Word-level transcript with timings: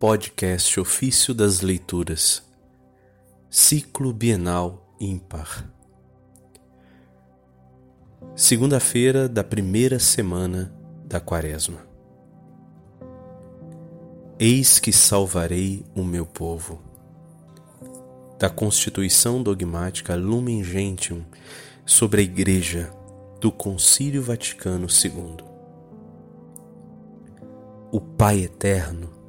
Podcast 0.00 0.80
Ofício 0.80 1.34
das 1.34 1.60
Leituras, 1.60 2.42
Ciclo 3.50 4.14
Bienal 4.14 4.96
Ímpar. 4.98 5.70
Segunda-feira 8.34 9.28
da 9.28 9.44
primeira 9.44 9.98
semana 9.98 10.74
da 11.04 11.20
Quaresma. 11.20 11.86
Eis 14.38 14.78
que 14.78 14.90
salvarei 14.90 15.84
o 15.94 16.02
meu 16.02 16.24
povo. 16.24 16.80
Da 18.38 18.48
Constituição 18.48 19.42
Dogmática 19.42 20.14
Lumen 20.14 20.64
Gentium 20.64 21.22
sobre 21.84 22.22
a 22.22 22.24
Igreja 22.24 22.90
do 23.38 23.52
Concílio 23.52 24.22
Vaticano 24.22 24.86
II. 24.86 25.44
O 27.92 28.00
Pai 28.00 28.38
Eterno 28.44 29.19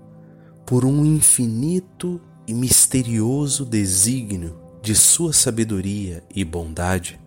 por 0.72 0.86
um 0.86 1.04
infinito 1.04 2.22
e 2.48 2.54
misterioso 2.54 3.66
desígnio 3.66 4.58
de 4.82 4.96
sua 4.96 5.34
sabedoria 5.34 6.24
e 6.34 6.46
bondade, 6.46 7.20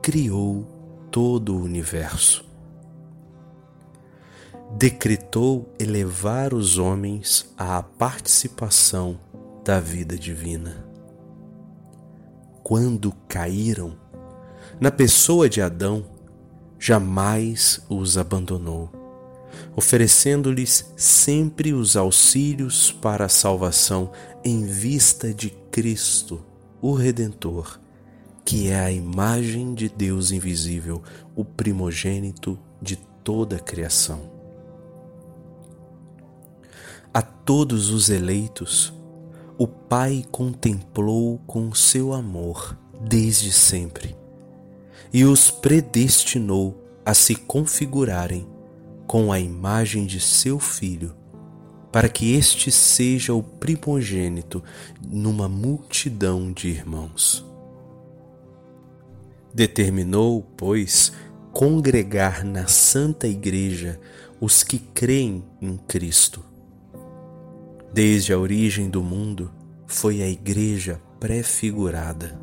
criou 0.00 0.66
todo 1.10 1.54
o 1.54 1.62
universo. 1.62 2.42
Decretou 4.74 5.70
elevar 5.78 6.54
os 6.54 6.78
homens 6.78 7.52
à 7.58 7.82
participação 7.82 9.20
da 9.62 9.78
vida 9.78 10.16
divina. 10.16 10.82
Quando 12.62 13.12
caíram, 13.28 13.98
na 14.80 14.90
pessoa 14.90 15.46
de 15.46 15.60
Adão, 15.60 16.06
jamais 16.78 17.84
os 17.90 18.16
abandonou 18.16 19.01
oferecendo-lhes 19.76 20.92
sempre 20.96 21.72
os 21.72 21.96
auxílios 21.96 22.92
para 22.92 23.26
a 23.26 23.28
salvação 23.28 24.10
em 24.44 24.64
vista 24.64 25.32
de 25.32 25.50
Cristo, 25.70 26.44
o 26.80 26.92
Redentor, 26.94 27.80
que 28.44 28.68
é 28.68 28.80
a 28.80 28.90
imagem 28.90 29.74
de 29.74 29.88
Deus 29.88 30.30
invisível, 30.30 31.02
o 31.34 31.44
primogênito 31.44 32.58
de 32.80 32.96
toda 33.22 33.56
a 33.56 33.60
criação. 33.60 34.30
A 37.14 37.22
todos 37.22 37.90
os 37.90 38.08
eleitos, 38.08 38.92
o 39.58 39.66
Pai 39.66 40.24
contemplou 40.30 41.38
com 41.46 41.74
seu 41.74 42.12
amor 42.12 42.76
desde 43.00 43.52
sempre 43.52 44.16
e 45.12 45.24
os 45.24 45.50
predestinou 45.50 46.82
a 47.04 47.14
se 47.14 47.34
configurarem 47.34 48.46
com 49.06 49.32
a 49.32 49.38
imagem 49.38 50.06
de 50.06 50.20
seu 50.20 50.58
filho, 50.58 51.14
para 51.90 52.08
que 52.08 52.34
este 52.34 52.70
seja 52.70 53.34
o 53.34 53.42
primogênito 53.42 54.62
numa 55.06 55.48
multidão 55.48 56.52
de 56.52 56.68
irmãos. 56.68 57.44
Determinou, 59.54 60.42
pois, 60.56 61.12
congregar 61.52 62.42
na 62.42 62.66
Santa 62.66 63.28
Igreja 63.28 64.00
os 64.40 64.64
que 64.64 64.78
creem 64.78 65.44
em 65.60 65.76
Cristo. 65.76 66.42
Desde 67.92 68.32
a 68.32 68.38
origem 68.38 68.88
do 68.88 69.02
mundo, 69.02 69.52
foi 69.86 70.22
a 70.22 70.28
Igreja 70.28 70.98
prefigurada, 71.20 72.40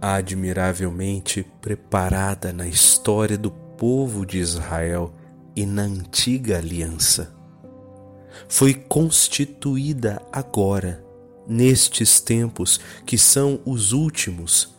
admiravelmente 0.00 1.44
preparada 1.60 2.52
na 2.52 2.68
história 2.68 3.36
do 3.36 3.50
povo 3.50 4.24
de 4.24 4.38
Israel 4.38 5.12
e 5.54 5.66
na 5.66 5.82
antiga 5.82 6.58
aliança. 6.58 7.34
Foi 8.48 8.74
constituída 8.74 10.22
agora, 10.32 11.04
nestes 11.46 12.20
tempos 12.20 12.80
que 13.04 13.18
são 13.18 13.60
os 13.64 13.92
últimos, 13.92 14.74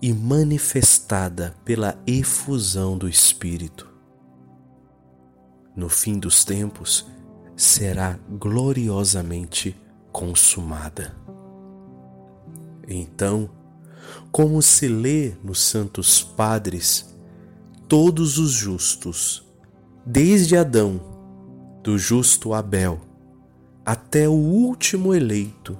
e 0.00 0.12
manifestada 0.12 1.56
pela 1.64 1.98
efusão 2.06 2.98
do 2.98 3.08
Espírito. 3.08 3.88
No 5.74 5.88
fim 5.88 6.18
dos 6.18 6.44
tempos, 6.44 7.06
será 7.56 8.18
gloriosamente 8.28 9.74
consumada. 10.12 11.16
Então, 12.86 13.50
como 14.30 14.60
se 14.62 14.86
lê 14.86 15.34
nos 15.42 15.60
Santos 15.60 16.22
Padres, 16.22 17.14
todos 17.88 18.38
os 18.38 18.52
justos 18.52 19.45
desde 20.08 20.56
Adão, 20.56 21.00
do 21.82 21.98
justo 21.98 22.54
Abel, 22.54 23.00
até 23.84 24.28
o 24.28 24.32
último 24.32 25.12
eleito, 25.12 25.76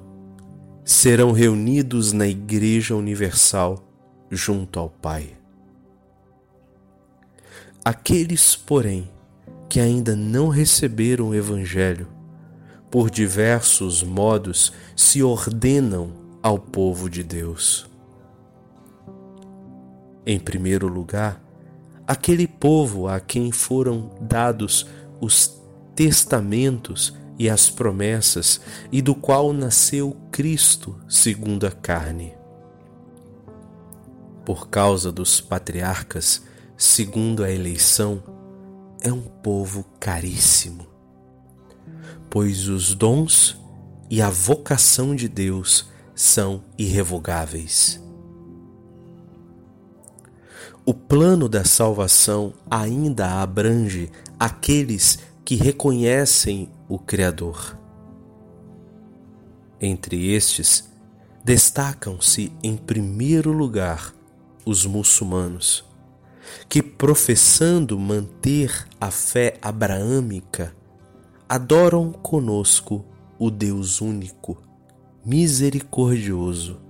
serão 0.84 1.30
reunidos 1.30 2.12
na 2.12 2.26
Igreja 2.26 2.96
Universal 2.96 3.88
junto 4.28 4.80
ao 4.80 4.90
Pai. 4.90 5.30
Aqueles, 7.84 8.56
porém, 8.56 9.08
que 9.68 9.78
ainda 9.78 10.16
não 10.16 10.48
receberam 10.48 11.28
o 11.28 11.34
Evangelho, 11.34 12.08
por 12.90 13.10
diversos 13.10 14.02
modos 14.02 14.72
se 14.96 15.22
ordenam 15.22 16.10
ao 16.42 16.58
povo 16.58 17.08
de 17.08 17.22
Deus. 17.22 17.88
Em 20.24 20.40
primeiro 20.40 20.88
lugar, 20.88 21.40
aquele 22.06 22.46
povo 22.46 23.08
a 23.08 23.18
quem 23.18 23.50
foram 23.50 24.10
dados 24.20 24.86
os 25.20 25.60
testamentos 25.94 27.14
e 27.38 27.50
as 27.50 27.68
promessas, 27.68 28.60
e 28.90 29.02
do 29.02 29.14
qual 29.14 29.52
nasceu 29.52 30.16
Cristo 30.30 30.98
segundo 31.08 31.66
a 31.66 31.70
carne. 31.70 32.34
Por 34.44 34.68
causa 34.68 35.10
dos 35.10 35.40
patriarcas, 35.40 36.42
segundo 36.76 37.42
a 37.42 37.50
eleição, 37.50 38.22
é 39.02 39.12
um 39.12 39.22
povo 39.22 39.84
caríssimo, 40.00 40.86
pois 42.30 42.68
os 42.68 42.94
dons 42.94 43.60
e 44.08 44.22
a 44.22 44.30
vocação 44.30 45.14
de 45.14 45.28
Deus 45.28 45.88
são 46.14 46.64
irrevogáveis. 46.78 48.05
O 50.88 50.94
plano 50.94 51.48
da 51.48 51.64
salvação 51.64 52.54
ainda 52.70 53.42
abrange 53.42 54.08
aqueles 54.38 55.18
que 55.44 55.56
reconhecem 55.56 56.70
o 56.88 56.96
Criador. 56.96 57.76
Entre 59.80 60.32
estes, 60.32 60.88
destacam-se 61.42 62.52
em 62.62 62.76
primeiro 62.76 63.50
lugar 63.50 64.14
os 64.64 64.86
muçulmanos, 64.86 65.84
que, 66.68 66.80
professando 66.80 67.98
manter 67.98 68.86
a 69.00 69.10
fé 69.10 69.58
abraâmica, 69.60 70.72
adoram 71.48 72.12
conosco 72.12 73.04
o 73.40 73.50
Deus 73.50 74.00
único, 74.00 74.56
misericordioso, 75.24 76.80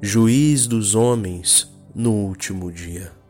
juiz 0.00 0.68
dos 0.68 0.94
homens 0.94 1.68
no 1.92 2.12
último 2.12 2.70
dia. 2.70 3.23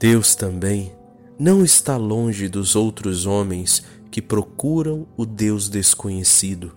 Deus 0.00 0.34
também 0.34 0.96
não 1.38 1.62
está 1.62 1.98
longe 1.98 2.48
dos 2.48 2.74
outros 2.74 3.26
homens 3.26 3.84
que 4.10 4.22
procuram 4.22 5.06
o 5.14 5.26
Deus 5.26 5.68
desconhecido 5.68 6.74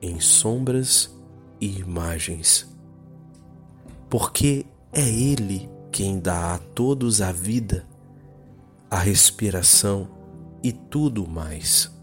em 0.00 0.18
sombras 0.20 1.14
e 1.60 1.80
imagens. 1.80 2.66
Porque 4.08 4.64
é 4.90 5.06
Ele 5.06 5.68
quem 5.90 6.18
dá 6.18 6.54
a 6.54 6.58
todos 6.58 7.20
a 7.20 7.30
vida, 7.30 7.86
a 8.90 8.96
respiração 8.96 10.08
e 10.62 10.72
tudo 10.72 11.28
mais. 11.28 11.94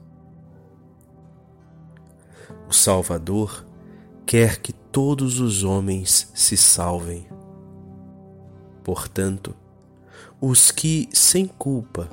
O 2.70 2.74
Salvador 2.74 3.66
quer 4.24 4.60
que 4.60 4.72
todos 4.72 5.40
os 5.40 5.64
homens 5.64 6.30
se 6.36 6.56
salvem. 6.56 7.28
Portanto, 8.84 9.56
os 10.42 10.72
que, 10.72 11.10
sem 11.12 11.46
culpa, 11.46 12.10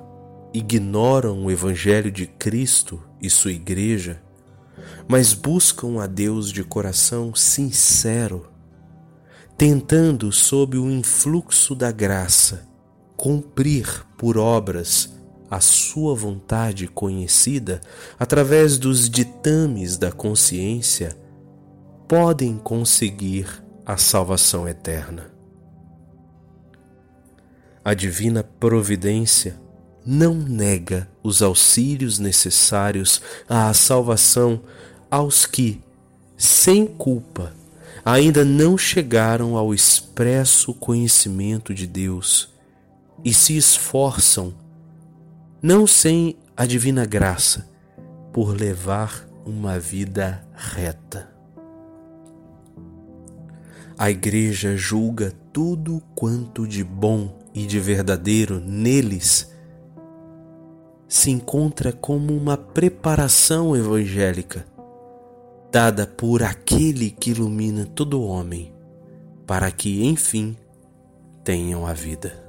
ignoram 0.52 1.44
o 1.44 1.50
Evangelho 1.50 2.10
de 2.10 2.26
Cristo 2.26 3.00
e 3.20 3.30
sua 3.30 3.52
Igreja, 3.52 4.20
mas 5.06 5.32
buscam 5.32 6.02
a 6.02 6.06
Deus 6.06 6.50
de 6.50 6.64
coração 6.64 7.34
sincero, 7.34 8.50
tentando, 9.56 10.32
sob 10.32 10.76
o 10.76 10.90
influxo 10.90 11.74
da 11.74 11.92
graça, 11.92 12.68
cumprir 13.16 14.04
por 14.18 14.36
obras 14.36 15.14
a 15.48 15.60
sua 15.60 16.14
vontade 16.14 16.88
conhecida 16.88 17.80
através 18.18 18.76
dos 18.76 19.08
ditames 19.08 19.96
da 19.96 20.10
consciência, 20.10 21.16
podem 22.08 22.58
conseguir 22.58 23.62
a 23.84 23.96
salvação 23.96 24.68
eterna 24.68 25.35
a 27.86 27.94
divina 27.94 28.42
providência 28.42 29.54
não 30.04 30.34
nega 30.34 31.08
os 31.22 31.40
auxílios 31.40 32.18
necessários 32.18 33.22
à 33.48 33.72
salvação 33.72 34.60
aos 35.08 35.46
que, 35.46 35.80
sem 36.36 36.84
culpa, 36.84 37.54
ainda 38.04 38.44
não 38.44 38.76
chegaram 38.76 39.56
ao 39.56 39.72
expresso 39.72 40.74
conhecimento 40.74 41.72
de 41.72 41.86
Deus 41.86 42.48
e 43.24 43.32
se 43.32 43.56
esforçam, 43.56 44.52
não 45.62 45.86
sem 45.86 46.36
a 46.56 46.66
divina 46.66 47.06
graça, 47.06 47.68
por 48.32 48.48
levar 48.48 49.28
uma 49.44 49.78
vida 49.78 50.44
reta. 50.52 51.30
A 53.96 54.10
Igreja 54.10 54.76
julga 54.76 55.32
tudo 55.52 56.02
quanto 56.16 56.66
de 56.66 56.82
bom 56.82 57.45
e 57.56 57.66
de 57.66 57.80
verdadeiro 57.80 58.60
neles 58.60 59.50
se 61.08 61.30
encontra 61.30 61.92
como 61.92 62.36
uma 62.36 62.56
preparação 62.56 63.74
evangélica 63.74 64.64
dada 65.72 66.06
por 66.06 66.42
aquele 66.42 67.10
que 67.10 67.30
ilumina 67.30 67.84
todo 67.84 68.22
homem, 68.22 68.72
para 69.46 69.70
que, 69.70 70.06
enfim, 70.06 70.56
tenham 71.44 71.86
a 71.86 71.92
vida. 71.92 72.45